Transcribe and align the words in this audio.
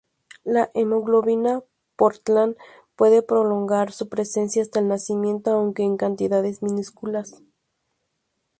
La 0.45 0.71
hemoglobina 0.73 1.61
Portland 1.95 2.57
puede 2.95 3.21
prolongar 3.21 3.91
su 3.91 4.09
presencia 4.09 4.63
hasta 4.63 4.79
el 4.79 4.87
nacimiento, 4.87 5.51
aunque 5.51 5.83
en 5.83 5.95
cantidades 5.95 6.63
minúsculas. 6.63 7.39